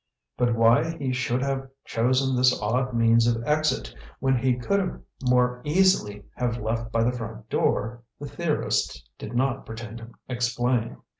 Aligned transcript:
But 0.35 0.55
why 0.55 0.97
he 0.97 1.13
should 1.13 1.43
have 1.43 1.69
chosen 1.85 2.35
this 2.35 2.59
odd 2.59 2.91
means 2.95 3.27
of 3.27 3.43
exit, 3.45 3.93
when 4.19 4.35
he 4.35 4.55
could 4.57 4.79
have 4.79 4.99
more 5.25 5.61
easily 5.63 6.25
have 6.33 6.57
left 6.59 6.91
by 6.91 7.03
the 7.03 7.11
front 7.15 7.47
door, 7.51 8.01
the 8.19 8.25
theorists 8.27 9.07
did 9.19 9.35
not 9.35 9.63
pretend 9.63 9.99
to 9.99 10.07
explain. 10.27 10.97